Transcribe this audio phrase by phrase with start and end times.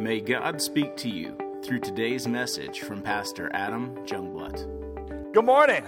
[0.00, 5.34] May God speak to you through today's message from Pastor Adam Jungblut.
[5.34, 5.84] Good morning.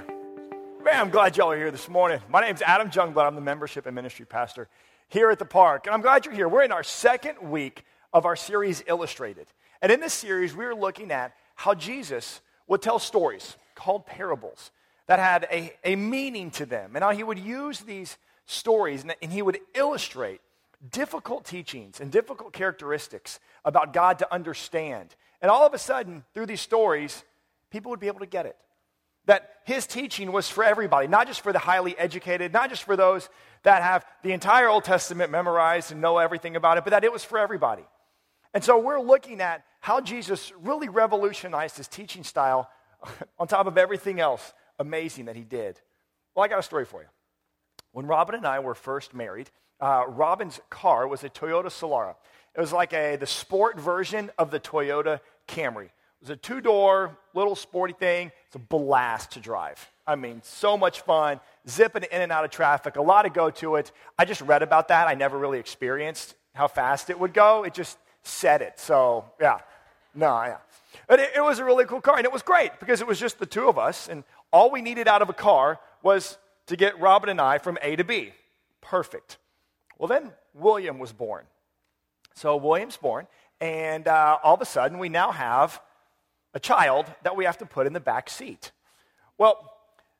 [0.85, 2.20] Man, I'm glad y'all are here this morning.
[2.28, 3.26] My name's Adam Jungblut.
[3.26, 4.68] I'm the membership and ministry pastor
[5.08, 5.86] here at the park.
[5.86, 6.46] And I'm glad you're here.
[6.46, 9.46] We're in our second week of our series, Illustrated.
[9.80, 14.72] And in this series, we are looking at how Jesus would tell stories called parables
[15.06, 19.14] that had a, a meaning to them, and how he would use these stories and,
[19.22, 20.42] and he would illustrate
[20.90, 25.14] difficult teachings and difficult characteristics about God to understand.
[25.40, 27.24] And all of a sudden, through these stories,
[27.70, 28.56] people would be able to get it.
[29.26, 32.96] That his teaching was for everybody, not just for the highly educated, not just for
[32.96, 33.28] those
[33.62, 37.12] that have the entire Old Testament memorized and know everything about it, but that it
[37.12, 37.84] was for everybody.
[38.52, 42.68] And so we're looking at how Jesus really revolutionized his teaching style
[43.38, 45.80] on top of everything else amazing that he did.
[46.34, 47.09] Well, I got a story for you.
[47.92, 49.51] When Robin and I were first married,
[49.82, 52.14] uh, Robin's car was a Toyota Solara.
[52.54, 55.86] It was like a, the sport version of the Toyota Camry.
[55.86, 55.90] It
[56.20, 58.30] was a two door, little sporty thing.
[58.46, 59.90] It's a blast to drive.
[60.07, 63.51] I mean, so much fun, zipping in and out of traffic, a lot to go
[63.51, 63.90] to it.
[64.17, 65.09] I just read about that.
[65.09, 67.64] I never really experienced how fast it would go.
[67.64, 68.79] It just said it.
[68.79, 69.59] So, yeah.
[70.14, 70.59] No, yeah.
[71.09, 73.19] But it, it was a really cool car, and it was great because it was
[73.19, 76.77] just the two of us, and all we needed out of a car was to
[76.77, 78.33] get Robin and I from A to B.
[78.81, 79.39] Perfect.
[80.03, 81.45] Well, then William was born.
[82.34, 83.28] So William's born,
[83.61, 85.81] and uh, all of a sudden we now have
[86.55, 88.73] a child that we have to put in the back seat.
[89.39, 89.73] Well,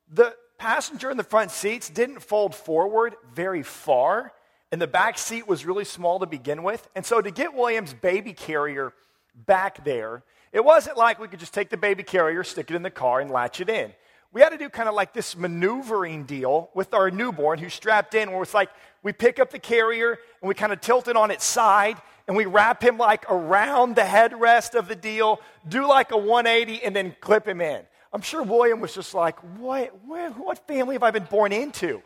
[0.09, 4.31] the passenger in the front seats didn't fold forward very far,
[4.71, 6.87] and the back seat was really small to begin with.
[6.95, 8.93] And so to get William's baby carrier
[9.35, 10.23] back there,
[10.53, 13.19] it wasn't like we could just take the baby carrier, stick it in the car,
[13.19, 13.93] and latch it in
[14.33, 18.15] we had to do kind of like this maneuvering deal with our newborn who's strapped
[18.15, 18.71] in, where it's like
[19.03, 22.35] we pick up the carrier and we kind of tilt it on its side and
[22.35, 26.95] we wrap him like around the headrest of the deal, do like a 180, and
[26.95, 27.83] then clip him in.
[28.11, 32.01] I'm sure William was just like, what, what family have I been born into?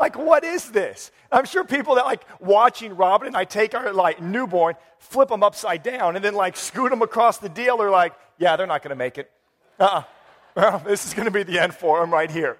[0.00, 1.10] Like, what is this?
[1.30, 5.42] I'm sure people that like watching Robin and I take our like newborn, flip them
[5.42, 8.82] upside down, and then like scoot them across the deal are like, yeah, they're not
[8.82, 9.30] going to make it.
[9.78, 10.02] Uh-uh.
[10.58, 12.58] Well, this is going to be the end for him right here.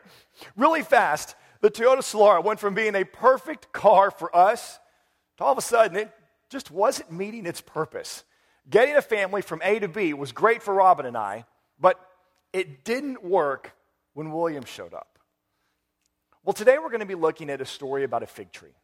[0.57, 4.79] Really fast, the Toyota Solara went from being a perfect car for us
[5.37, 6.13] to all of a sudden it
[6.49, 8.23] just wasn't meeting its purpose.
[8.71, 11.45] Getting a family from A to B was great for Robin and I,
[11.81, 11.99] but
[12.53, 13.73] it didn't work
[14.15, 15.19] when William showed up.
[16.45, 18.77] Well, today we're going to be looking at a story about a fig tree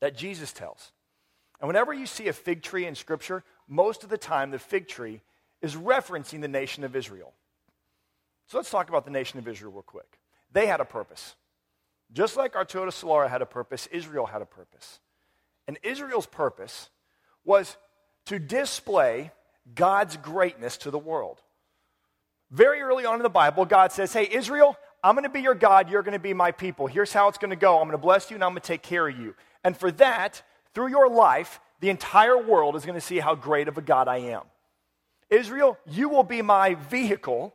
[0.00, 0.90] that Jesus tells.
[1.60, 4.88] And whenever you see a fig tree in Scripture, most of the time the fig
[4.88, 5.20] tree
[5.62, 7.32] is referencing the nation of Israel.
[8.48, 10.18] So let's talk about the nation of Israel real quick.
[10.52, 11.36] They had a purpose.
[12.12, 15.00] Just like Toyota Solara had a purpose, Israel had a purpose.
[15.66, 16.88] And Israel's purpose
[17.44, 17.76] was
[18.26, 19.32] to display
[19.74, 21.42] God's greatness to the world.
[22.50, 25.54] Very early on in the Bible, God says, Hey, Israel, I'm going to be your
[25.54, 25.90] God.
[25.90, 26.86] You're going to be my people.
[26.86, 27.76] Here's how it's going to go.
[27.76, 29.34] I'm going to bless you and I'm going to take care of you.
[29.62, 30.42] And for that,
[30.74, 34.08] through your life, the entire world is going to see how great of a God
[34.08, 34.42] I am.
[35.28, 37.54] Israel, you will be my vehicle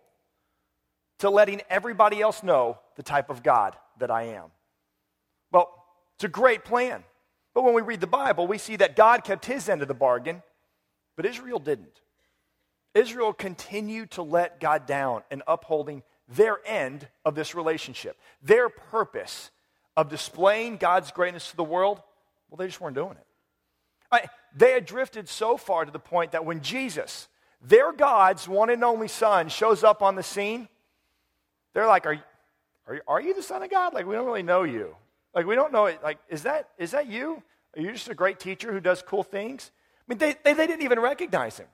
[1.24, 4.52] to letting everybody else know the type of God that I am.
[5.54, 5.72] Well,
[6.16, 7.02] it's a great plan.
[7.54, 9.94] But when we read the Bible, we see that God kept his end of the
[9.94, 10.44] bargain,
[11.16, 12.02] but Israel didn't.
[12.94, 18.20] Israel continued to let God down in upholding their end of this relationship.
[18.42, 19.50] Their purpose
[19.96, 22.02] of displaying God's greatness to the world,
[22.50, 24.30] well, they just weren't doing it.
[24.54, 27.30] They had drifted so far to the point that when Jesus,
[27.62, 30.68] their God's one and only Son, shows up on the scene,
[31.74, 32.20] they're like, are,
[32.88, 33.94] are, are you the Son of God?
[33.94, 34.96] Like, we don't really know you.
[35.34, 36.02] Like, we don't know it.
[36.04, 37.42] Like, is that, is that you?
[37.76, 39.72] Are you just a great teacher who does cool things?
[40.00, 41.68] I mean, they, they, they didn't even recognize him.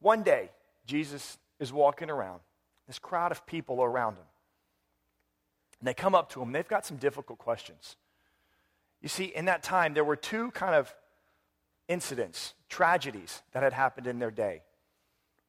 [0.00, 0.50] One day,
[0.86, 2.40] Jesus is walking around,
[2.86, 4.24] this crowd of people around him.
[5.80, 7.96] And they come up to him, they've got some difficult questions.
[9.00, 10.94] You see, in that time, there were two kind of
[11.88, 14.62] incidents, tragedies that had happened in their day.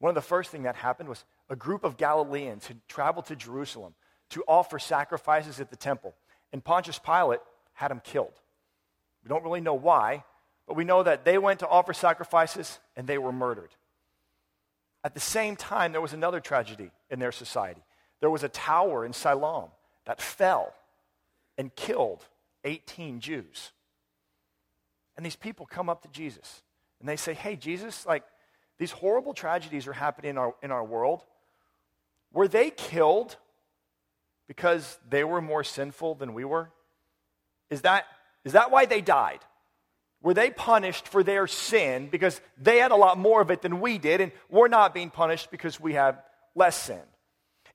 [0.00, 3.36] One of the first thing that happened was a group of Galileans had traveled to
[3.36, 3.94] Jerusalem
[4.30, 6.14] to offer sacrifices at the temple.
[6.52, 7.40] And Pontius Pilate
[7.74, 8.40] had them killed.
[9.22, 10.24] We don't really know why,
[10.66, 13.74] but we know that they went to offer sacrifices and they were murdered.
[15.02, 17.82] At the same time, there was another tragedy in their society.
[18.20, 19.68] There was a tower in Siloam
[20.06, 20.72] that fell
[21.58, 22.24] and killed
[22.64, 23.72] 18 Jews.
[25.16, 26.62] And these people come up to Jesus
[27.00, 28.24] and they say, Hey, Jesus, like
[28.78, 31.22] these horrible tragedies are happening in our, in our world.
[32.34, 33.36] Were they killed
[34.46, 36.70] because they were more sinful than we were?
[37.70, 38.04] Is that,
[38.44, 39.40] is that why they died?
[40.24, 43.78] were they punished for their sin because they had a lot more of it than
[43.78, 46.20] we did, and we're not being punished because we have
[46.54, 47.02] less sin?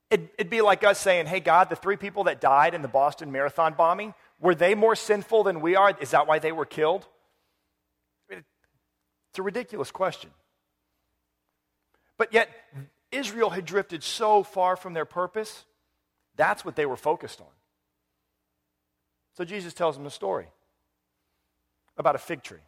[0.10, 2.88] It'd, it'd, be like us saying, hey, God, the three people that died in the
[2.88, 5.96] Boston Marathon bombing, were they more sinful than we are?
[6.02, 7.06] Is that why they were killed?
[8.32, 10.32] It's a ridiculous question.
[12.18, 12.50] But yet,
[13.12, 15.66] Israel had drifted so far from their purpose,
[16.36, 17.48] that's what they were focused on.
[19.36, 20.48] So Jesus tells them a story
[21.98, 22.60] about a fig tree.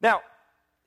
[0.00, 0.20] Now,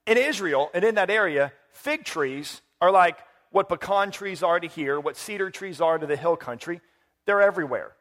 [0.06, 3.18] in Israel and in that area, fig trees are like
[3.52, 6.82] what pecan trees are to here, what cedar trees are to the hill country.
[7.26, 7.92] They're everywhere.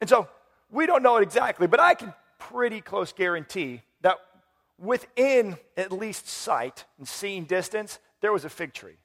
[0.00, 0.28] And so
[0.70, 4.16] we don't know it exactly, but I can pretty close guarantee that
[4.78, 8.96] within at least sight and seeing distance, there was a fig tree.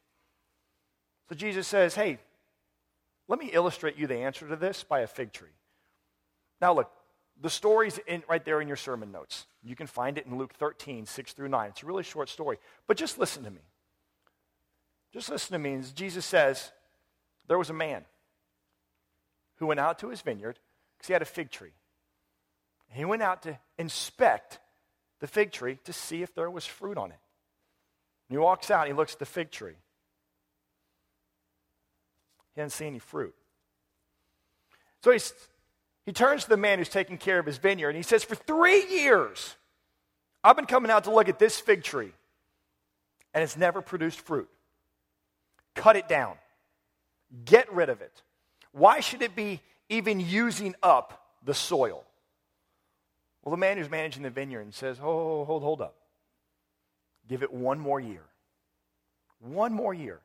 [1.30, 2.20] So Jesus says, Hey,
[3.28, 5.50] let me illustrate you the answer to this by a fig tree.
[6.62, 6.92] Now, look,
[7.42, 9.46] the story's in, right there in your sermon notes.
[9.64, 11.70] You can find it in Luke 13, 6 through 9.
[11.70, 12.58] It's a really short story.
[12.88, 13.62] But just listen to me.
[15.12, 15.82] Just listen to me.
[15.96, 16.72] Jesus says,
[17.48, 18.06] there was a man
[19.58, 20.60] who went out to his vineyard
[20.98, 21.74] because he had a fig tree.
[22.92, 24.60] He went out to inspect
[25.20, 27.18] the fig tree to see if there was fruit on it.
[28.30, 29.76] And he walks out and he looks at the fig tree.
[32.54, 33.36] He doesn't see any fruit.
[35.02, 35.34] So he's
[36.06, 38.36] he turns to the man who's taking care of his vineyard and he says, For
[38.36, 39.56] three years,
[40.44, 42.12] I've been coming out to look at this fig tree,
[43.34, 44.48] and it's never produced fruit.
[45.74, 46.36] Cut it down,
[47.44, 48.22] get rid of it.
[48.72, 52.04] Why should it be even using up the soil?
[53.44, 55.96] Well, the man who's managing the vineyard says, Oh, hold, hold up.
[57.28, 58.24] Give it one more year.
[59.40, 60.20] One more year.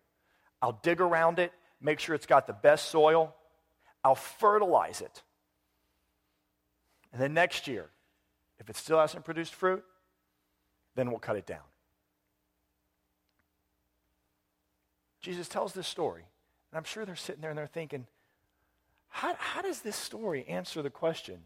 [0.63, 3.35] I'll dig around it, make sure it's got the best soil.
[4.05, 5.23] I'll fertilize it.
[7.13, 7.91] And then next year,
[8.59, 9.85] if it still hasn't produced fruit,
[10.95, 11.59] then we'll cut it down.
[15.21, 16.25] Jesus tells this story,
[16.71, 18.07] and I'm sure they're sitting there and they're thinking,
[19.09, 21.41] how, how does this story answer the question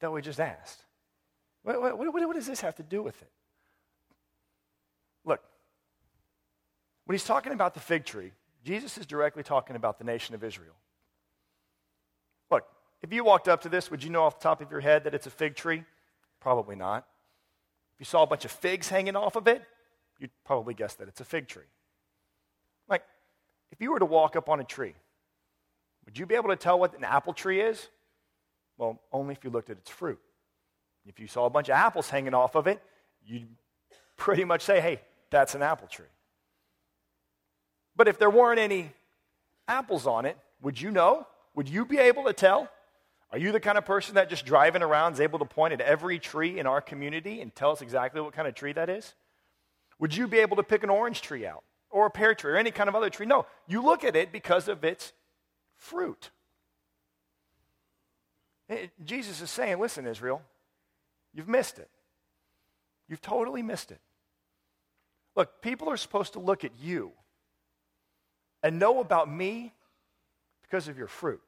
[0.00, 0.80] that we just asked?
[1.62, 3.30] What, what, what, what does this have to do with it?
[5.24, 5.40] Look,
[7.04, 8.32] when he's talking about the fig tree,
[8.64, 10.74] Jesus is directly talking about the nation of Israel.
[12.50, 12.64] Look,
[13.02, 15.04] if you walked up to this, would you know off the top of your head
[15.04, 15.84] that it's a fig tree?
[16.40, 17.06] Probably not.
[17.94, 19.62] If you saw a bunch of figs hanging off of it,
[20.18, 21.64] you'd probably guess that it's a fig tree.
[22.88, 23.04] Like,
[23.70, 24.94] if you were to walk up on a tree,
[26.04, 27.88] would you be able to tell what an apple tree is?
[28.76, 30.18] Well, only if you looked at its fruit.
[31.06, 32.82] If you saw a bunch of apples hanging off of it,
[33.26, 33.48] you'd
[34.16, 35.00] pretty much say, hey,
[35.34, 36.06] that's an apple tree.
[37.96, 38.92] But if there weren't any
[39.66, 41.26] apples on it, would you know?
[41.54, 42.68] Would you be able to tell?
[43.30, 45.80] Are you the kind of person that just driving around is able to point at
[45.80, 49.14] every tree in our community and tell us exactly what kind of tree that is?
[49.98, 52.56] Would you be able to pick an orange tree out or a pear tree or
[52.56, 53.26] any kind of other tree?
[53.26, 55.12] No, you look at it because of its
[55.76, 56.30] fruit.
[58.68, 60.42] Eh, Jesus is saying, listen, Israel,
[61.32, 61.90] you've missed it.
[63.08, 64.00] You've totally missed it.
[65.36, 67.12] Look, people are supposed to look at you
[68.62, 69.72] and know about me
[70.62, 71.40] because of your fruit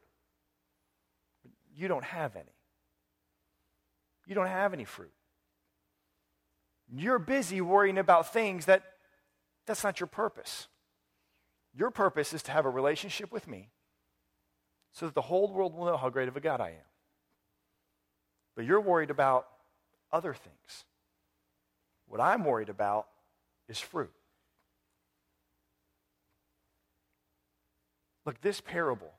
[1.77, 2.45] you don't have any.
[4.27, 5.13] You don't have any fruit.
[6.93, 8.83] You're busy worrying about things that
[9.67, 10.69] that's not your purpose.
[11.75, 13.69] Your purpose is to have a relationship with me
[14.93, 16.87] so that the whole world will know how great of a God I am.
[18.55, 19.47] But you're worried about
[20.11, 20.85] other things.
[22.07, 23.07] What I'm worried about
[23.69, 24.13] is fruit.
[28.25, 29.13] Look, this parable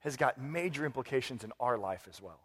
[0.00, 2.40] has got major implications in our life as well.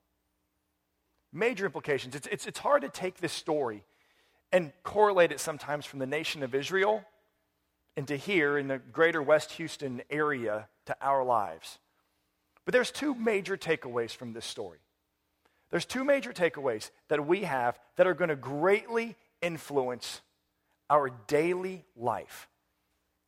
[1.32, 2.16] Major implications.
[2.16, 3.84] It's, it's, it's hard to take this story
[4.52, 7.04] and correlate it sometimes from the nation of Israel
[7.96, 11.80] into here in the greater West Houston area to our lives.
[12.64, 14.80] But there's two major takeaways from this story.
[15.70, 20.22] There's two major takeaways that we have that are going to greatly influence
[20.90, 22.48] our daily life.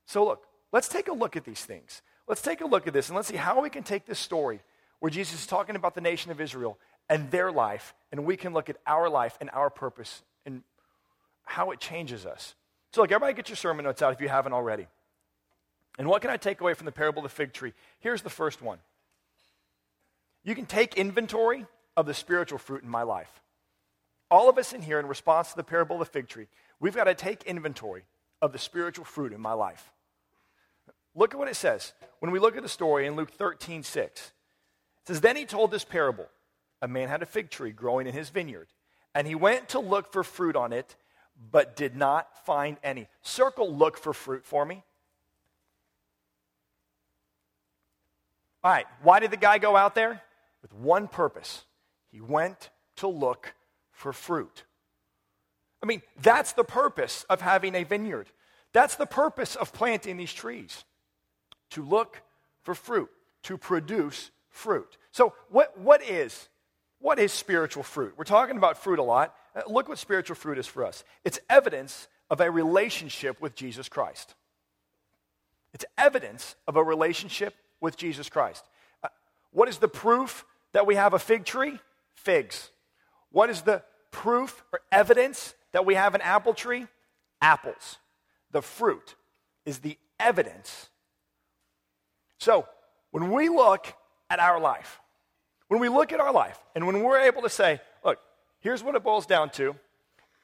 [0.05, 2.01] So, look, let's take a look at these things.
[2.27, 4.61] Let's take a look at this and let's see how we can take this story
[4.99, 6.77] where Jesus is talking about the nation of Israel
[7.09, 10.61] and their life, and we can look at our life and our purpose and
[11.43, 12.55] how it changes us.
[12.93, 14.87] So, look, everybody get your sermon notes out if you haven't already.
[15.97, 17.73] And what can I take away from the parable of the fig tree?
[17.99, 18.79] Here's the first one
[20.43, 21.65] you can take inventory
[21.97, 23.41] of the spiritual fruit in my life.
[24.31, 26.47] All of us in here, in response to the parable of the fig tree,
[26.79, 28.03] we've got to take inventory
[28.41, 29.91] of the spiritual fruit in my life.
[31.15, 34.21] Look at what it says when we look at the story in Luke 13, 6.
[34.21, 36.27] It says, Then he told this parable.
[36.81, 38.67] A man had a fig tree growing in his vineyard,
[39.13, 40.95] and he went to look for fruit on it,
[41.51, 43.07] but did not find any.
[43.21, 44.83] Circle look for fruit for me.
[48.63, 50.21] All right, why did the guy go out there?
[50.61, 51.63] With one purpose.
[52.11, 53.53] He went to look
[53.91, 54.63] for fruit.
[55.81, 58.27] I mean, that's the purpose of having a vineyard.
[58.73, 60.83] That's the purpose of planting these trees
[61.71, 62.21] to look
[62.63, 63.09] for fruit,
[63.43, 64.97] to produce fruit.
[65.11, 66.49] So, what, what, is,
[66.99, 68.13] what is spiritual fruit?
[68.17, 69.33] We're talking about fruit a lot.
[69.55, 73.89] Uh, look what spiritual fruit is for us it's evidence of a relationship with Jesus
[73.89, 74.35] Christ.
[75.73, 78.63] It's evidence of a relationship with Jesus Christ.
[79.03, 79.07] Uh,
[79.51, 81.79] what is the proof that we have a fig tree?
[82.13, 82.69] Figs.
[83.31, 86.87] What is the proof or evidence that we have an apple tree?
[87.41, 87.97] Apples.
[88.51, 89.15] The fruit
[89.65, 90.89] is the evidence.
[92.39, 92.67] So,
[93.11, 93.93] when we look
[94.29, 94.99] at our life,
[95.67, 98.19] when we look at our life, and when we're able to say, look,
[98.59, 99.75] here's what it boils down to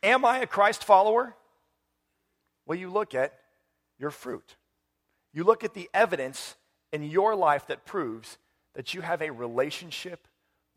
[0.04, 1.36] Am I a Christ follower?
[2.66, 3.34] Well, you look at
[3.98, 4.56] your fruit.
[5.34, 6.56] You look at the evidence
[6.92, 8.38] in your life that proves
[8.76, 10.28] that you have a relationship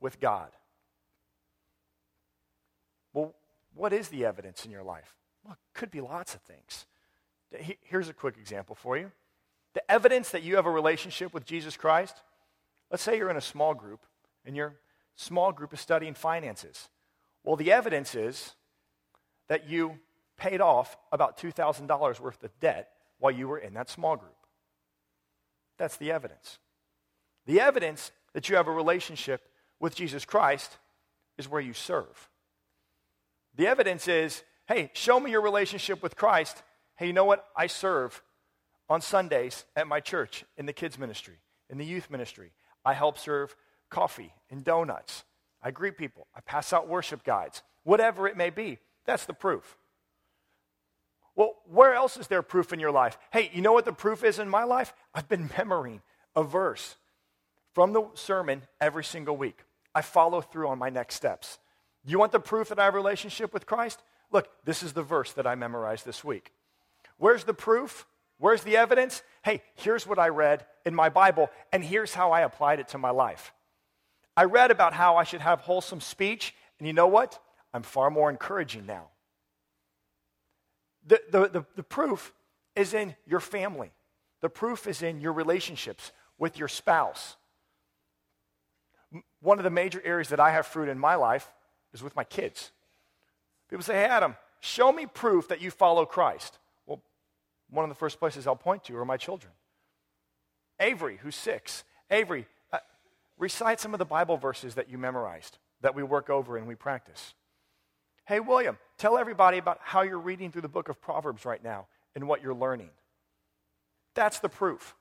[0.00, 0.48] with God.
[3.12, 3.34] Well,
[3.78, 5.14] what is the evidence in your life?
[5.44, 6.86] Well, it could be lots of things.
[7.82, 9.12] Here's a quick example for you.
[9.74, 12.16] The evidence that you have a relationship with Jesus Christ,
[12.90, 14.00] let's say you're in a small group
[14.44, 14.74] and your
[15.14, 16.88] small group is studying finances.
[17.44, 18.54] Well, the evidence is
[19.48, 19.98] that you
[20.36, 24.32] paid off about $2,000 worth of debt while you were in that small group.
[25.78, 26.58] That's the evidence.
[27.46, 29.42] The evidence that you have a relationship
[29.80, 30.78] with Jesus Christ
[31.38, 32.28] is where you serve.
[33.58, 36.62] The evidence is hey, show me your relationship with Christ.
[36.96, 37.46] Hey, you know what?
[37.56, 38.22] I serve
[38.88, 41.38] on Sundays at my church in the kids' ministry,
[41.68, 42.52] in the youth ministry.
[42.84, 43.56] I help serve
[43.90, 45.24] coffee and donuts.
[45.62, 46.26] I greet people.
[46.36, 47.62] I pass out worship guides.
[47.82, 49.76] Whatever it may be, that's the proof.
[51.34, 53.18] Well, where else is there proof in your life?
[53.32, 54.92] Hey, you know what the proof is in my life?
[55.14, 56.02] I've been memorizing
[56.36, 56.96] a verse
[57.72, 59.64] from the sermon every single week.
[59.94, 61.58] I follow through on my next steps.
[62.08, 64.02] You want the proof that I have a relationship with Christ?
[64.32, 66.52] Look, this is the verse that I memorized this week.
[67.18, 68.06] Where's the proof?
[68.38, 69.22] Where's the evidence?
[69.42, 72.98] Hey, here's what I read in my Bible, and here's how I applied it to
[72.98, 73.52] my life.
[74.36, 77.38] I read about how I should have wholesome speech, and you know what?
[77.74, 79.08] I'm far more encouraging now.
[81.06, 82.32] The, the, the, the proof
[82.74, 83.90] is in your family,
[84.40, 87.36] the proof is in your relationships with your spouse.
[89.40, 91.50] One of the major areas that I have fruit in my life
[91.98, 92.72] is with my kids.
[93.68, 96.58] People say, Hey, Adam, show me proof that you follow Christ.
[96.86, 97.02] Well,
[97.70, 99.52] one of the first places I'll point to are my children.
[100.80, 101.84] Avery, who's six.
[102.10, 102.78] Avery, uh,
[103.36, 106.74] recite some of the Bible verses that you memorized, that we work over and we
[106.74, 107.34] practice.
[108.26, 111.86] Hey, William, tell everybody about how you're reading through the book of Proverbs right now
[112.14, 112.90] and what you're learning.
[114.14, 114.94] That's the proof.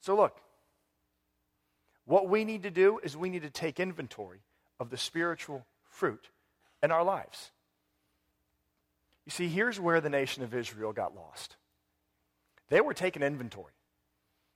[0.00, 0.40] So, look,
[2.04, 4.40] what we need to do is we need to take inventory
[4.78, 6.28] of the spiritual fruit
[6.82, 7.50] in our lives.
[9.24, 11.56] You see, here's where the nation of Israel got lost.
[12.68, 13.72] They were taking inventory.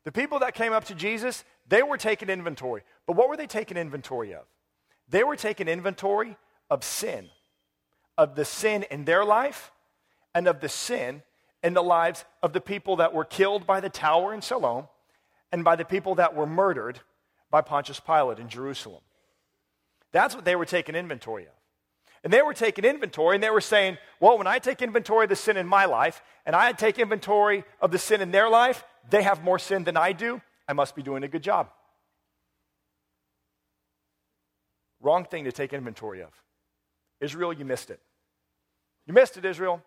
[0.04, 2.82] The people that came up to Jesus, they were taking inventory.
[3.06, 4.44] But what were they taking inventory of?
[5.08, 6.36] They were taking inventory
[6.70, 7.28] of sin,
[8.16, 9.72] of the sin in their life
[10.34, 11.22] and of the sin
[11.62, 14.88] in the lives of the people that were killed by the tower in Siloam
[15.52, 17.00] and by the people that were murdered
[17.50, 19.02] by Pontius Pilate in Jerusalem.
[20.12, 21.52] That's what they were taking inventory of.
[22.22, 25.30] And they were taking inventory and they were saying, well, when I take inventory of
[25.30, 28.84] the sin in my life and I take inventory of the sin in their life,
[29.08, 30.40] they have more sin than I do.
[30.68, 31.70] I must be doing a good job.
[35.00, 36.30] Wrong thing to take inventory of.
[37.20, 38.00] Israel, you missed it.
[39.06, 39.82] You missed it, Israel.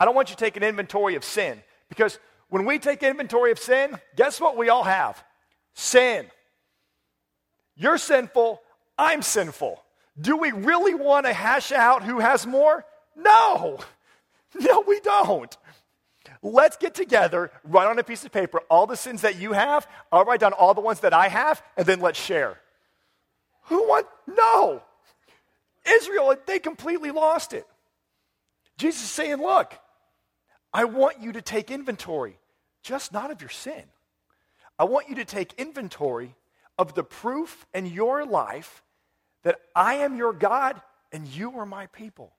[0.00, 3.98] I don't want you taking inventory of sin because when we take inventory of sin,
[4.16, 5.22] guess what we all have?
[5.74, 6.26] Sin.
[7.76, 8.60] You're sinful,
[8.98, 9.82] I'm sinful.
[10.20, 12.84] Do we really want to hash out who has more?
[13.16, 13.78] No.
[14.56, 15.56] No, we don't.
[16.40, 19.88] Let's get together, write on a piece of paper all the sins that you have.
[20.12, 22.60] I'll write down all the ones that I have, and then let's share.
[23.62, 24.06] Who want?
[24.28, 24.80] No.
[25.84, 27.66] Israel, they completely lost it.
[28.78, 29.74] Jesus is saying, Look,
[30.72, 32.38] I want you to take inventory,
[32.84, 33.82] just not of your sin.
[34.78, 36.36] I want you to take inventory
[36.78, 38.83] of the proof in your life
[39.44, 40.80] that I am your God
[41.12, 42.32] and you are my people.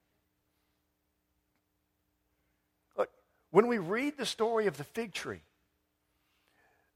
[2.98, 3.10] Look,
[3.52, 5.42] when we read the story of the fig tree,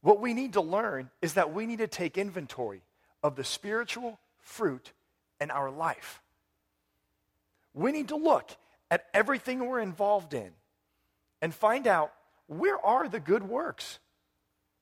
[0.01, 2.81] what we need to learn is that we need to take inventory
[3.23, 4.91] of the spiritual fruit
[5.39, 6.21] in our life.
[7.73, 8.49] we need to look
[8.91, 10.51] at everything we're involved in
[11.41, 12.11] and find out
[12.47, 13.99] where are the good works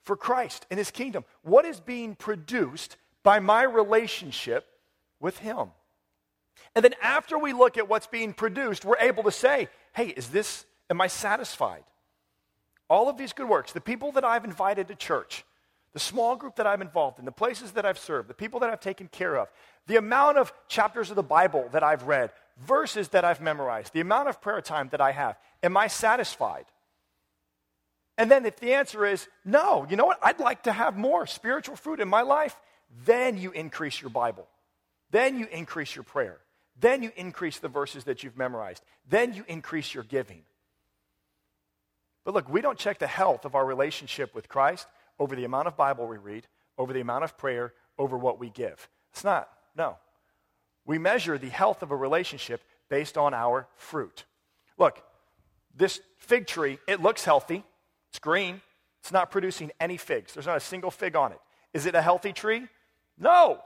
[0.04, 1.26] for Christ and his kingdom?
[1.42, 4.66] What is being produced by my relationship
[5.20, 5.70] with him?
[6.76, 10.30] And then after we look at what's being produced, we're able to say, hey, is
[10.30, 11.84] this, am I satisfied?
[12.90, 15.44] All of these good works, the people that I've invited to church,
[15.94, 18.70] the small group that I'm involved in, the places that I've served, the people that
[18.70, 19.50] I've taken care of,
[19.88, 22.32] the amount of chapters of the Bible that I've read,
[22.66, 26.66] verses that I've memorized, the amount of prayer time that I have, am I satisfied?
[28.18, 30.20] And then if the answer is no, you know what?
[30.24, 32.56] I'd like to have more spiritual fruit in my life,
[33.06, 34.48] then you increase your Bible.
[35.12, 36.38] Then you increase your prayer.
[36.80, 38.84] Then you increase the verses that you've memorized.
[39.10, 40.44] Then you increase your giving.
[42.24, 44.88] But look, we don't check the health of our relationship with Christ
[45.18, 46.46] over the amount of Bible we read,
[46.78, 48.90] over the amount of prayer, over what we give.
[49.12, 49.98] It's not, no.
[50.86, 54.26] We measure the health of a relationship based on our fruit.
[54.78, 55.02] Look,
[55.76, 57.64] this fig tree, it looks healthy.
[58.10, 58.62] It's green.
[59.02, 60.34] It's not producing any figs.
[60.34, 61.40] There's not a single fig on it.
[61.74, 62.68] Is it a healthy tree?
[63.18, 63.62] No.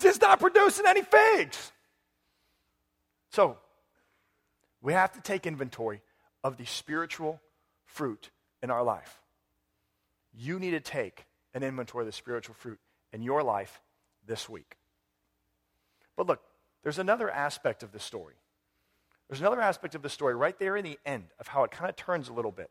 [0.00, 1.72] It's not producing any figs.
[3.30, 3.58] So,
[4.82, 6.02] we have to take inventory
[6.42, 7.40] of the spiritual
[7.86, 8.30] fruit
[8.62, 9.20] in our life.
[10.32, 12.78] You need to take an inventory of the spiritual fruit
[13.12, 13.80] in your life
[14.26, 14.76] this week.
[16.16, 16.40] But look,
[16.82, 18.34] there's another aspect of the story.
[19.28, 21.88] There's another aspect of the story right there in the end of how it kind
[21.88, 22.70] of turns a little bit.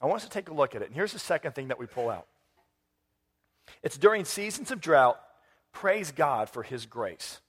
[0.00, 0.86] I want us to take a look at it.
[0.86, 2.26] And here's the second thing that we pull out
[3.82, 5.20] it's during seasons of drought,
[5.72, 7.40] praise God for his grace.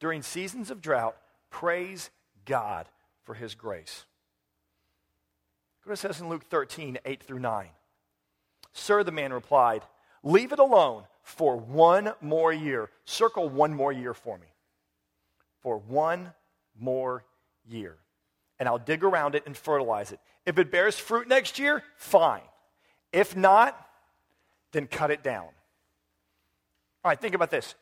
[0.00, 1.16] During seasons of drought,
[1.50, 2.10] praise
[2.44, 2.88] God
[3.24, 4.04] for his grace.
[5.80, 7.68] Look what it says in Luke 13, 8 through 9.
[8.72, 9.82] Sir, the man replied,
[10.22, 12.90] Leave it alone for one more year.
[13.04, 14.46] Circle one more year for me.
[15.60, 16.32] For one
[16.78, 17.24] more
[17.68, 17.96] year.
[18.58, 20.20] And I'll dig around it and fertilize it.
[20.46, 22.42] If it bears fruit next year, fine.
[23.12, 23.78] If not,
[24.72, 25.48] then cut it down.
[27.04, 27.74] All right, think about this.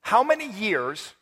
[0.00, 1.14] How many years,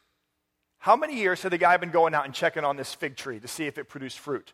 [0.79, 3.39] how many years had the guy been going out and checking on this fig tree
[3.41, 4.53] to see if it produced fruit?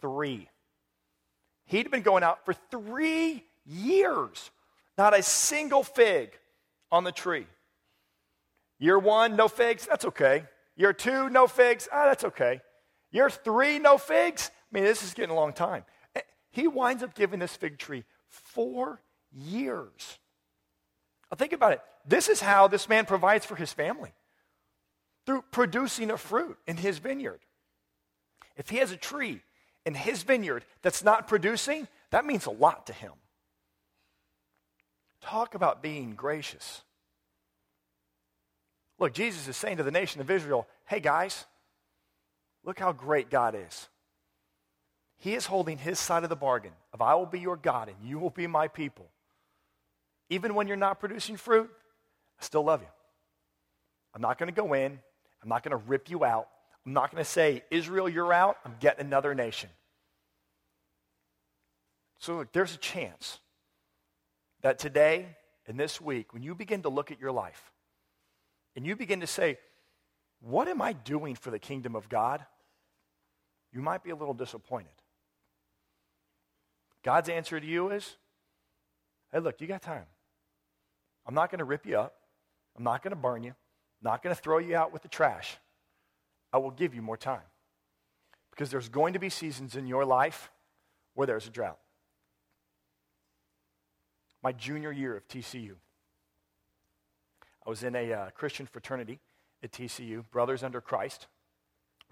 [0.00, 0.48] Three.
[1.66, 4.50] He'd been going out for three years.
[4.96, 6.30] Not a single fig
[6.90, 7.46] on the tree.
[8.78, 10.44] Year one, no figs, that's okay.
[10.76, 12.60] Year two, no figs, ah, that's okay.
[13.10, 15.84] Year three, no figs, I mean, this is getting a long time.
[16.14, 19.00] Eh, he winds up giving this fig tree four
[19.32, 20.18] years.
[21.30, 21.80] Now, think about it.
[22.06, 24.12] This is how this man provides for his family
[25.24, 27.40] through producing a fruit in his vineyard.
[28.56, 29.42] If he has a tree
[29.84, 33.12] in his vineyard that's not producing, that means a lot to him.
[35.20, 36.82] Talk about being gracious.
[38.98, 41.44] Look, Jesus is saying to the nation of Israel, hey guys,
[42.64, 43.88] look how great God is.
[45.18, 47.96] He is holding his side of the bargain of I will be your God and
[48.08, 49.06] you will be my people.
[50.30, 51.70] Even when you're not producing fruit,
[52.40, 52.88] I still love you.
[54.14, 54.98] I'm not going to go in.
[55.42, 56.48] I'm not going to rip you out.
[56.84, 58.56] I'm not going to say, Israel, you're out.
[58.64, 59.70] I'm getting another nation.
[62.18, 63.38] So look, there's a chance
[64.62, 67.72] that today and this week, when you begin to look at your life
[68.74, 69.58] and you begin to say,
[70.40, 72.44] What am I doing for the kingdom of God?
[73.72, 74.92] You might be a little disappointed.
[77.02, 78.16] God's answer to you is,
[79.32, 80.06] Hey, look, you got time.
[81.26, 82.14] I'm not going to rip you up.
[82.76, 83.50] I'm not going to burn you.
[83.50, 85.56] I'm not going to throw you out with the trash.
[86.52, 87.40] I will give you more time.
[88.50, 90.50] Because there's going to be seasons in your life
[91.14, 91.78] where there's a drought
[94.46, 95.72] my junior year of TCU.
[97.66, 99.18] I was in a uh, Christian fraternity
[99.60, 101.26] at TCU, Brothers Under Christ.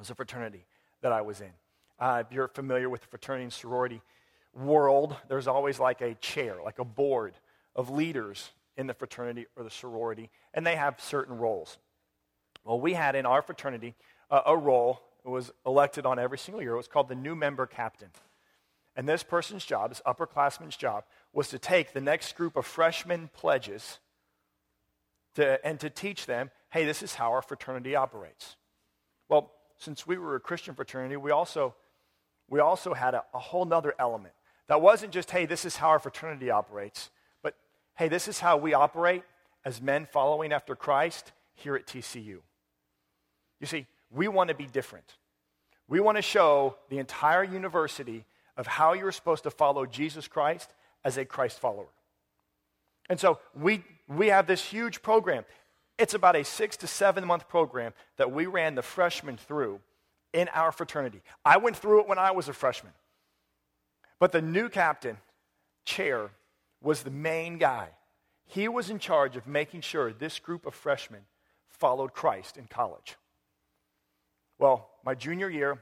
[0.01, 0.67] Was a fraternity
[1.03, 1.53] that I was in.
[2.01, 4.03] Uh, if you're familiar with the fraternity and sorority
[4.53, 7.35] world, there's always like a chair, like a board
[7.77, 11.79] of leaders in the fraternity or the sorority, and they have certain roles.
[12.65, 13.95] Well, we had in our fraternity
[14.31, 16.73] uh, a role that was elected on every single year.
[16.73, 18.11] It was called the new member captain.
[18.97, 23.29] And this person's job, this upperclassman's job, was to take the next group of freshman
[23.35, 23.99] pledges
[25.35, 28.57] to, and to teach them, hey, this is how our fraternity operates.
[29.29, 31.75] Well, since we were a Christian fraternity, we also,
[32.49, 34.35] we also had a, a whole other element.
[34.69, 37.11] That wasn't just, hey, this is how our fraternity operates,
[37.97, 39.23] hey, this is how we operate
[39.65, 42.39] as men following after Christ here at TCU.
[43.61, 45.15] You see, we want to be different.
[45.89, 48.25] We want to show the entire university
[48.57, 50.73] of how you're supposed to follow Jesus Christ
[51.05, 51.89] as a Christ follower.
[53.09, 55.45] And so we, we have this huge program.
[55.99, 59.81] It's about a six to seven month program that we ran the freshmen through
[60.33, 61.23] in our fraternity.
[61.45, 62.93] I went through it when I was a freshman.
[64.19, 65.19] But the new captain,
[65.85, 66.31] chair,
[66.85, 67.89] was the main guy.
[68.47, 71.23] He was in charge of making sure this group of freshmen
[71.69, 73.17] followed Christ in college.
[74.59, 75.79] Well, my junior year,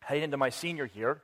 [0.00, 1.22] heading into my senior year,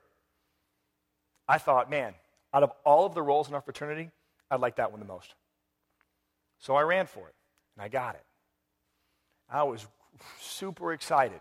[1.48, 2.14] I thought, man,
[2.52, 4.10] out of all of the roles in our fraternity,
[4.50, 5.34] I'd like that one the most.
[6.58, 7.34] So I ran for it,
[7.76, 8.24] and I got it.
[9.50, 9.86] I was
[10.40, 11.40] super excited.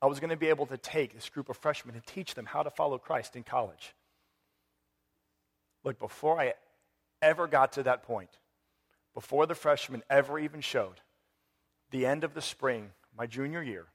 [0.00, 2.46] I was going to be able to take this group of freshmen and teach them
[2.46, 3.94] how to follow Christ in college.
[5.84, 6.54] Look, before I
[7.22, 8.30] ever got to that point,
[9.14, 11.00] before the freshman ever even showed,
[11.90, 13.86] the end of the spring, my junior year,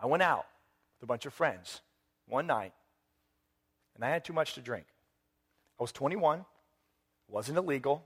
[0.00, 0.46] I went out
[0.96, 1.80] with a bunch of friends
[2.26, 2.72] one night,
[3.94, 4.86] and I had too much to drink.
[5.78, 6.44] I was 21,
[7.28, 8.02] wasn't illegal,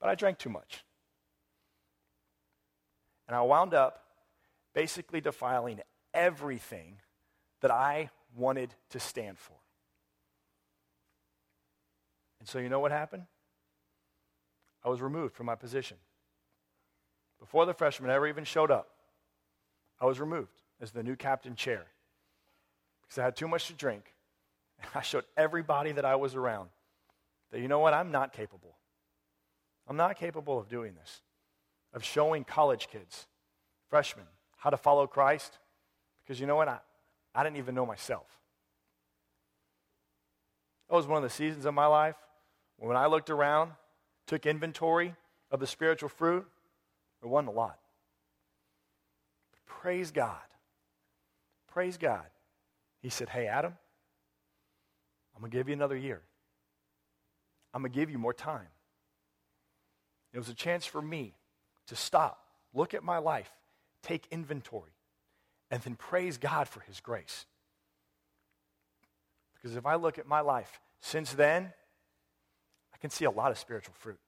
[0.00, 0.84] but I drank too much.
[3.28, 4.02] And I wound up
[4.74, 5.80] basically defiling
[6.12, 6.96] everything
[7.60, 9.59] that I wanted to stand for.
[12.40, 13.24] And so, you know what happened?
[14.84, 15.98] I was removed from my position.
[17.38, 18.88] Before the freshmen ever even showed up,
[20.00, 21.86] I was removed as the new captain chair
[23.02, 24.14] because I had too much to drink.
[24.80, 26.70] And I showed everybody that I was around
[27.50, 28.76] that, you know what, I'm not capable.
[29.86, 31.20] I'm not capable of doing this,
[31.92, 33.26] of showing college kids,
[33.88, 34.26] freshmen,
[34.56, 35.58] how to follow Christ
[36.22, 36.68] because you know what?
[36.68, 36.78] I,
[37.34, 38.26] I didn't even know myself.
[40.88, 42.16] That was one of the seasons of my life
[42.88, 43.72] when I looked around,
[44.26, 45.14] took inventory
[45.50, 46.46] of the spiritual fruit,
[47.20, 47.78] there wasn't a lot.
[49.52, 50.36] But praise God.
[51.72, 52.24] Praise God.
[53.02, 53.74] He said, Hey, Adam,
[55.34, 56.22] I'm going to give you another year.
[57.72, 58.68] I'm going to give you more time.
[60.32, 61.34] It was a chance for me
[61.88, 63.50] to stop, look at my life,
[64.02, 64.92] take inventory,
[65.70, 67.46] and then praise God for His grace.
[69.54, 71.72] Because if I look at my life since then,
[73.00, 74.18] can see a lot of spiritual fruit.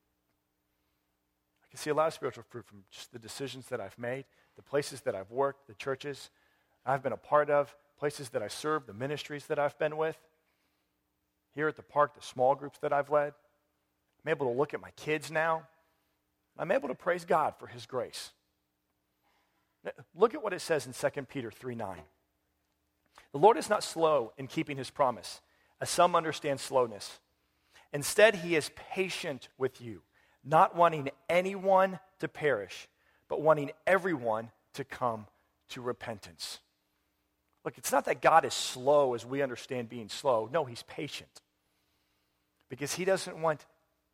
[1.65, 4.25] I can see a lot of spiritual fruit from just the decisions that I've made,
[4.57, 6.31] the places that I've worked, the churches
[6.85, 10.17] I've been a part of, places that I serve, the ministries that I've been with.
[11.55, 13.35] Here at the park, the small groups that I've led.
[14.25, 15.69] I'm able to look at my kids now.
[16.59, 18.33] I'm able to praise God for His grace.
[20.15, 21.99] Look at what it says in 2 Peter 3 9.
[23.33, 25.41] The Lord is not slow in keeping his promise,
[25.81, 27.19] as some understand slowness.
[27.93, 30.03] Instead, he is patient with you,
[30.45, 32.89] not wanting anyone to perish,
[33.29, 35.27] but wanting everyone to come
[35.71, 36.61] to repentance.
[37.65, 40.49] Look, it's not that God is slow as we understand being slow.
[40.53, 41.43] No, he's patient.
[42.69, 43.67] Because he doesn't want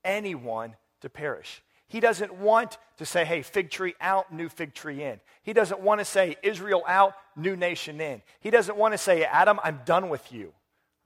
[0.05, 1.63] anyone to perish.
[1.87, 5.21] He doesn't want to say, hey, fig tree out, new fig tree in.
[5.43, 8.21] He doesn't want to say, Israel out, new nation in.
[8.41, 10.53] He doesn't want to say, Adam, I'm done with you.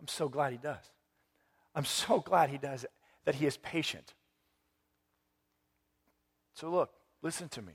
[0.01, 0.92] I'm so glad he does.
[1.75, 2.91] I'm so glad he does it,
[3.25, 4.15] that he is patient.
[6.55, 6.91] So look,
[7.23, 7.73] listen to me.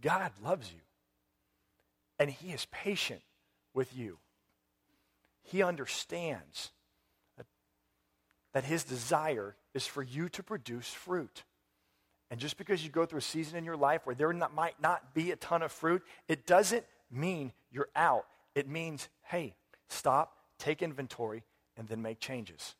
[0.00, 0.80] God loves you,
[2.18, 3.22] and he is patient
[3.72, 4.18] with you.
[5.42, 6.72] He understands
[8.52, 11.44] that his desire is for you to produce fruit.
[12.30, 14.80] And just because you go through a season in your life where there not, might
[14.80, 18.24] not be a ton of fruit, it doesn't mean you're out.
[18.54, 19.54] It means, hey,
[19.88, 21.44] stop, take inventory,
[21.76, 22.74] and then make changes.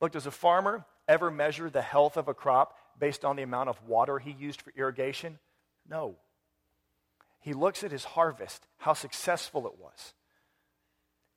[0.00, 3.68] Look, does a farmer ever measure the health of a crop based on the amount
[3.68, 5.38] of water he used for irrigation?
[5.88, 6.16] No.
[7.40, 10.14] He looks at his harvest, how successful it was.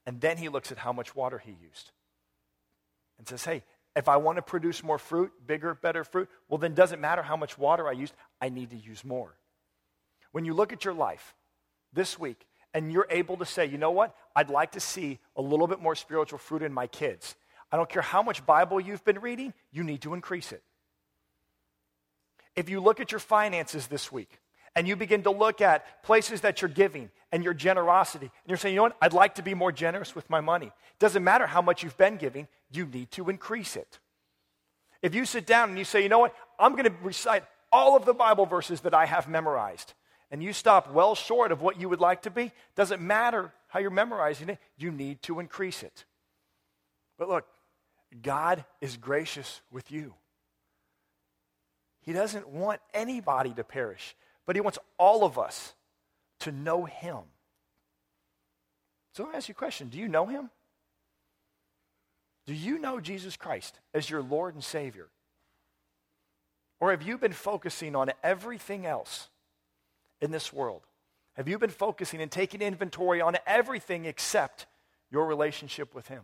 [0.05, 1.91] And then he looks at how much water he used
[3.17, 3.63] and says, hey,
[3.95, 7.35] if I want to produce more fruit, bigger, better fruit, well, then doesn't matter how
[7.35, 9.35] much water I used, I need to use more.
[10.31, 11.35] When you look at your life
[11.93, 15.41] this week and you're able to say, you know what, I'd like to see a
[15.41, 17.35] little bit more spiritual fruit in my kids.
[17.71, 20.63] I don't care how much Bible you've been reading, you need to increase it.
[22.55, 24.39] If you look at your finances this week
[24.75, 28.57] and you begin to look at places that you're giving and your generosity, and you're
[28.57, 30.67] saying, you know what, I'd like to be more generous with my money.
[30.67, 33.99] It Doesn't matter how much you've been giving, you need to increase it.
[35.01, 37.95] If you sit down and you say, you know what, I'm going to recite all
[37.95, 39.93] of the Bible verses that I have memorized,
[40.29, 43.79] and you stop well short of what you would like to be, doesn't matter how
[43.79, 46.05] you're memorizing it, you need to increase it.
[47.17, 47.45] But look,
[48.21, 50.13] God is gracious with you.
[52.01, 55.73] He doesn't want anybody to perish, but He wants all of us
[56.39, 57.19] to know Him.
[59.13, 60.49] So let me ask you a question Do you know Him?
[62.45, 65.09] Do you know Jesus Christ as your Lord and Savior?
[66.79, 69.27] Or have you been focusing on everything else
[70.21, 70.81] in this world?
[71.33, 74.65] Have you been focusing and taking inventory on everything except
[75.11, 76.23] your relationship with Him?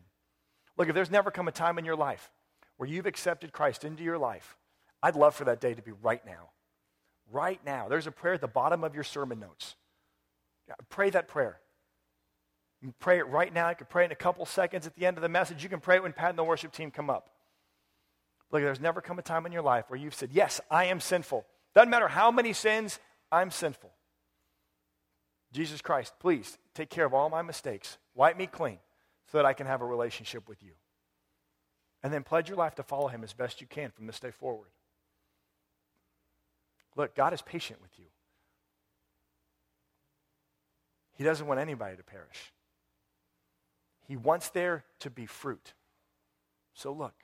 [0.77, 2.31] Look, if there's never come a time in your life
[2.77, 4.57] where you've accepted Christ into your life,
[5.03, 6.49] I'd love for that day to be right now.
[7.31, 7.87] Right now.
[7.89, 9.75] There's a prayer at the bottom of your sermon notes.
[10.89, 11.59] Pray that prayer.
[12.81, 13.69] You can pray it right now.
[13.69, 15.63] You can pray it in a couple seconds at the end of the message.
[15.63, 17.29] You can pray it when Pat and the worship team come up.
[18.51, 20.99] Look, there's never come a time in your life where you've said, Yes, I am
[20.99, 21.45] sinful.
[21.75, 22.99] Doesn't matter how many sins,
[23.33, 23.91] I'm sinful.
[25.51, 27.97] Jesus Christ, please take care of all my mistakes.
[28.13, 28.77] Wipe me clean
[29.31, 30.73] so that I can have a relationship with you.
[32.03, 34.29] And then pledge your life to follow him as best you can from this day
[34.29, 34.69] forward.
[36.95, 38.05] Look, God is patient with you.
[41.13, 42.53] He doesn't want anybody to perish.
[44.07, 45.73] He wants there to be fruit.
[46.75, 47.15] So look,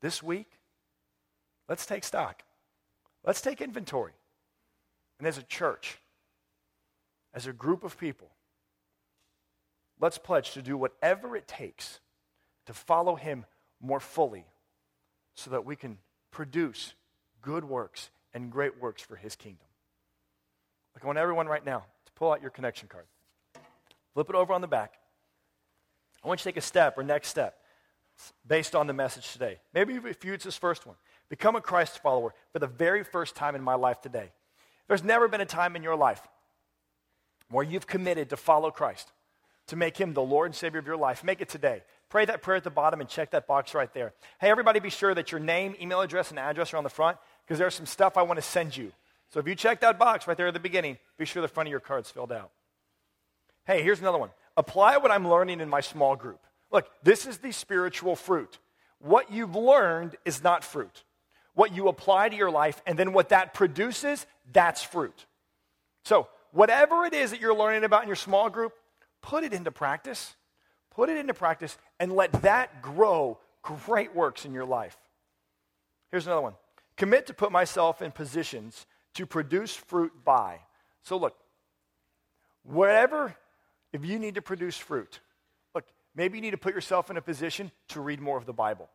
[0.00, 0.50] this week,
[1.68, 2.42] let's take stock.
[3.24, 4.14] Let's take inventory.
[5.20, 5.98] And as a church,
[7.34, 8.30] as a group of people,
[10.00, 12.00] let's pledge to do whatever it takes
[12.64, 13.44] to follow him
[13.82, 14.46] more fully
[15.34, 15.98] so that we can
[16.30, 16.94] produce
[17.42, 19.66] good works and great works for his kingdom.
[21.02, 23.04] I want everyone right now to pull out your connection card.
[24.14, 24.94] Flip it over on the back.
[26.24, 27.58] I want you to take a step or next step
[28.46, 29.58] based on the message today.
[29.74, 30.96] Maybe if you use this first one,
[31.28, 34.32] become a Christ follower for the very first time in my life today.
[34.90, 36.20] There's never been a time in your life
[37.48, 39.12] where you've committed to follow Christ,
[39.68, 41.22] to make him the Lord and Savior of your life.
[41.22, 41.84] Make it today.
[42.08, 44.14] Pray that prayer at the bottom and check that box right there.
[44.40, 47.18] Hey, everybody, be sure that your name, email address, and address are on the front
[47.46, 48.90] because there's some stuff I want to send you.
[49.32, 51.68] So if you check that box right there at the beginning, be sure the front
[51.68, 52.50] of your card's filled out.
[53.68, 56.40] Hey, here's another one apply what I'm learning in my small group.
[56.72, 58.58] Look, this is the spiritual fruit.
[58.98, 61.04] What you've learned is not fruit.
[61.54, 65.26] What you apply to your life and then what that produces, that's fruit.
[66.04, 68.72] So, whatever it is that you're learning about in your small group,
[69.22, 70.34] put it into practice.
[70.90, 74.96] Put it into practice and let that grow great works in your life.
[76.10, 76.54] Here's another one
[76.96, 80.60] commit to put myself in positions to produce fruit by.
[81.02, 81.36] So, look,
[82.62, 83.34] whatever
[83.92, 85.20] if you need to produce fruit,
[85.74, 85.84] look,
[86.14, 88.88] maybe you need to put yourself in a position to read more of the Bible.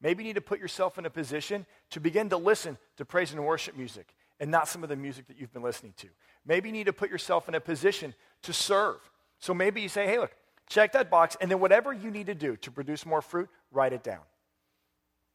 [0.00, 3.32] Maybe you need to put yourself in a position to begin to listen to praise
[3.32, 6.08] and worship music and not some of the music that you've been listening to.
[6.46, 8.98] Maybe you need to put yourself in a position to serve.
[9.40, 10.32] So maybe you say, hey, look,
[10.68, 13.92] check that box, and then whatever you need to do to produce more fruit, write
[13.92, 14.20] it down.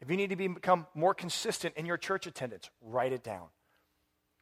[0.01, 3.47] If you need to be, become more consistent in your church attendance, write it down.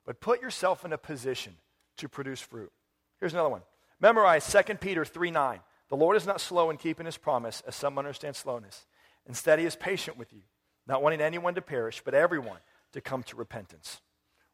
[0.05, 1.53] But put yourself in a position
[1.97, 2.71] to produce fruit.
[3.19, 3.61] Here's another one
[3.99, 5.59] Memorize 2 Peter 3 9.
[5.89, 8.85] The Lord is not slow in keeping his promise, as some understand slowness.
[9.27, 10.41] Instead, he is patient with you,
[10.87, 12.59] not wanting anyone to perish, but everyone
[12.93, 14.01] to come to repentance.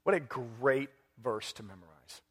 [0.04, 0.90] What a great
[1.22, 2.22] verse to memorize.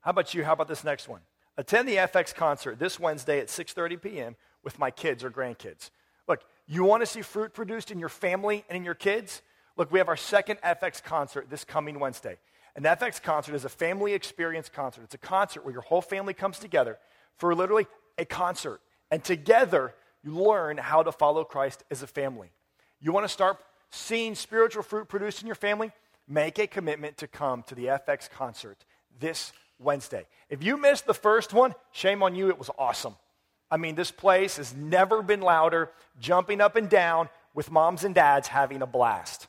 [0.00, 0.44] How about you?
[0.44, 1.20] How about this next one?
[1.56, 4.36] Attend the FX concert this Wednesday at 6:30 p.m.
[4.62, 5.90] with my kids or grandkids.
[6.28, 9.42] Look, you want to see fruit produced in your family and in your kids?
[9.76, 12.38] Look, we have our second FX concert this coming Wednesday.
[12.74, 15.02] An FX concert is a family experience concert.
[15.04, 16.98] It's a concert where your whole family comes together
[17.36, 17.86] for literally
[18.18, 18.80] a concert.
[19.10, 19.94] And together,
[20.26, 22.50] you learn how to follow Christ as a family.
[23.00, 23.58] You want to start
[23.90, 25.92] seeing spiritual fruit produced in your family?
[26.26, 28.84] Make a commitment to come to the FX concert
[29.20, 30.26] this Wednesday.
[30.50, 32.48] If you missed the first one, shame on you.
[32.48, 33.14] It was awesome.
[33.70, 38.12] I mean, this place has never been louder, jumping up and down with moms and
[38.12, 39.46] dads having a blast.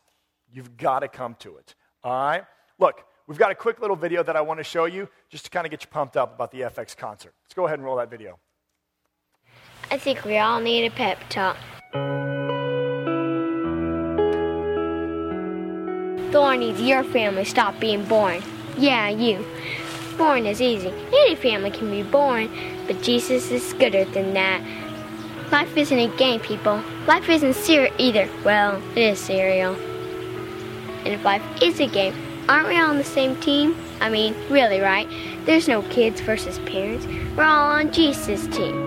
[0.54, 1.74] You've got to come to it.
[2.04, 2.44] All right?
[2.78, 5.52] Look, We've got a quick little video that I want to show you just to
[5.52, 7.34] kind of get you pumped up about the FX concert.
[7.44, 8.40] Let's go ahead and roll that video.
[9.90, 11.58] I think we all need a pep talk.
[16.32, 18.42] Thor needs your family stop being born.
[18.78, 19.46] Yeah, you.
[20.18, 20.90] Born is easy.
[20.90, 22.50] Any family can be born,
[22.86, 24.62] but Jesus is gooder than that.
[25.52, 26.82] Life isn't a game, people.
[27.08, 28.28] Life isn't cereal either.
[28.44, 29.76] Well, it is cereal.
[31.06, 32.14] And if life is a game,
[32.50, 33.76] Aren't we all on the same team?
[34.00, 35.08] I mean, really, right?
[35.46, 37.06] There's no kids versus parents.
[37.36, 38.87] We're all on Jesus' team.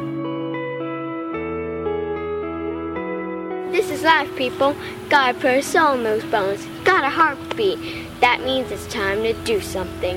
[4.00, 4.74] Is life, people.
[5.08, 6.66] God put a soul in those bones.
[6.84, 7.78] Got a heartbeat.
[8.20, 10.16] That means it's time to do something.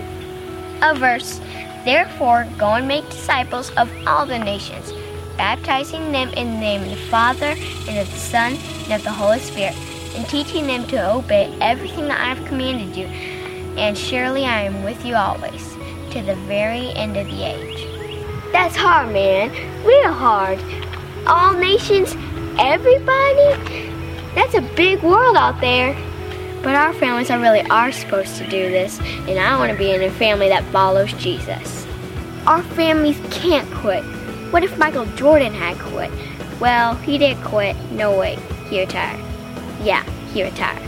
[0.81, 1.39] A verse.
[1.85, 4.93] Therefore, go and make disciples of all the nations,
[5.35, 7.55] baptizing them in the name of the Father,
[7.87, 9.75] and of the Son, and of the Holy Spirit,
[10.15, 13.07] and teaching them to obey everything that I have commanded you
[13.77, 15.73] and surely I am with you always,
[16.11, 17.87] to the very end of the age.
[18.51, 19.49] That's hard, man.
[19.83, 20.59] Real hard.
[21.25, 22.15] all nations,
[22.59, 23.91] everybody?
[24.35, 25.95] That's a big world out there.
[26.63, 29.91] But our families are really are supposed to do this, and I want to be
[29.91, 31.85] in a family that follows Jesus.
[32.47, 34.03] Our families can't quit.
[34.51, 36.09] What if Michael Jordan had quit?
[36.61, 37.75] Well, he did quit.
[37.91, 38.37] No way.
[38.69, 39.19] He retired.
[39.81, 40.87] Yeah, he retired.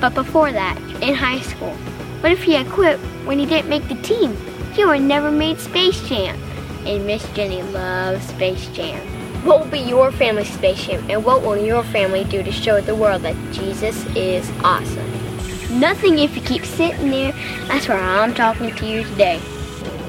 [0.00, 1.74] But before that, in high school,
[2.20, 4.36] what if he had quit when he didn't make the team?
[4.72, 6.40] He would never made Space Jam.
[6.86, 9.17] And Miss Jenny loves Space Jam.
[9.48, 12.82] What will be your family's Space Jam, and what will your family do to show
[12.82, 15.80] the world that Jesus is awesome?
[15.80, 17.32] Nothing if you keep sitting there.
[17.66, 19.40] That's why I'm talking to you today.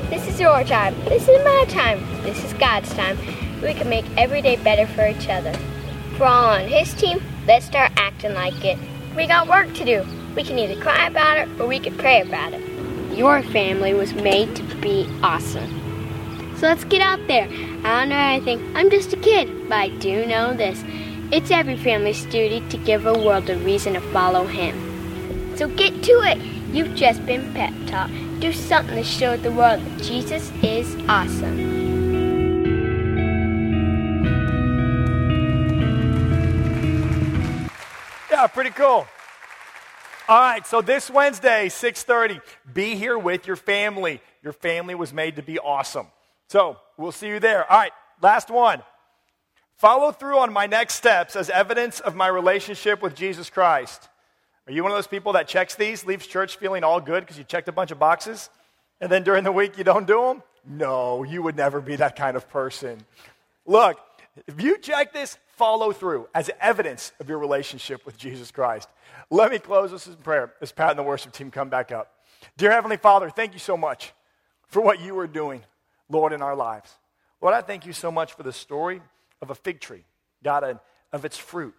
[0.10, 0.94] This is your time.
[1.06, 2.02] This is my time.
[2.24, 3.18] This is God's time.
[3.64, 5.54] We can make every day better for each other.
[6.18, 8.78] For all on His team, let's start acting like it.
[9.16, 10.06] We got work to do.
[10.36, 13.18] We can either cry about it or we can pray about it.
[13.18, 15.80] Your family was made to be awesome.
[16.58, 17.48] So let's get out there.
[17.84, 18.76] I don't know anything.
[18.76, 20.84] I'm just a kid, but I do know this.
[21.32, 25.56] It's every family's duty to give a world a reason to follow Him.
[25.56, 26.38] So get to it.
[26.74, 28.10] You've just been pep talk.
[28.40, 31.58] Do something to show the world that Jesus is awesome.
[38.30, 39.08] Yeah, pretty cool.
[40.28, 42.40] All right, so this Wednesday, 6:30,
[42.74, 44.22] be here with your family.
[44.44, 46.08] Your family was made to be awesome.
[46.48, 47.70] So, we'll see you there.
[47.72, 48.84] All right, last one.
[49.78, 54.10] Follow through on my next steps as evidence of my relationship with Jesus Christ.
[54.68, 57.38] Are you one of those people that checks these, leaves church feeling all good because
[57.38, 58.50] you checked a bunch of boxes,
[59.00, 60.44] and then during the week you don't do them?
[60.68, 63.00] No, you would never be that kind of person.
[63.66, 63.98] Look,
[64.48, 68.90] if you check this, follow through as evidence of your relationship with Jesus Christ.
[69.30, 72.12] Let me close this in prayer as Pat and the worship team come back up.
[72.58, 74.14] Dear Heavenly Father, thank you so much
[74.68, 75.64] for what you are doing,
[76.10, 76.94] Lord, in our lives.
[77.42, 79.02] Lord, I thank you so much for the story
[79.42, 80.04] of a fig tree,
[80.44, 80.80] God, and
[81.12, 81.74] of its fruit.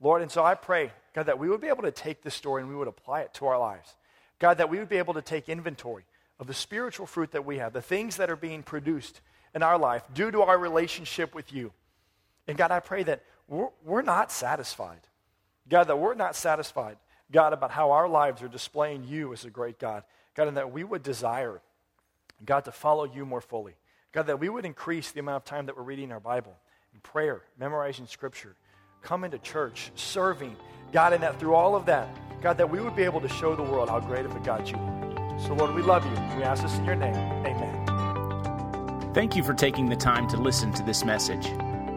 [0.00, 2.62] Lord, and so I pray, God, that we would be able to take this story
[2.62, 3.94] and we would apply it to our lives.
[4.38, 6.04] God, that we would be able to take inventory
[6.38, 9.20] of the spiritual fruit that we have, the things that are being produced
[9.54, 11.72] in our life due to our relationship with you.
[12.48, 15.00] And God, I pray that we're, we're not satisfied.
[15.68, 16.96] God, that we're not satisfied,
[17.30, 20.02] God, about how our lives are displaying you as a great God.
[20.34, 21.62] God, and that we would desire,
[22.44, 23.74] God, to follow you more fully.
[24.12, 26.54] God, that we would increase the amount of time that we're reading our Bible,
[26.92, 28.54] in prayer, memorizing Scripture,
[29.02, 30.56] coming to church, serving.
[30.92, 32.08] God, and that through all of that,
[32.40, 34.68] God, that we would be able to show the world how great of a God
[34.68, 35.38] you are.
[35.40, 36.12] So, Lord, we love you.
[36.36, 37.14] We ask this in your name.
[37.14, 39.12] Amen.
[39.14, 41.46] Thank you for taking the time to listen to this message.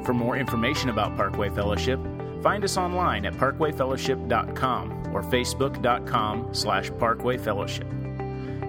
[0.03, 1.99] For more information about Parkway Fellowship,
[2.41, 8.06] find us online at parkwayfellowship.com or facebook.com slash parkwayfellowship.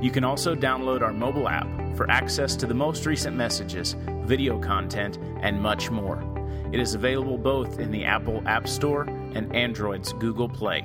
[0.01, 4.59] You can also download our mobile app for access to the most recent messages, video
[4.61, 6.23] content, and much more.
[6.73, 10.85] It is available both in the Apple App Store and Android's Google Play.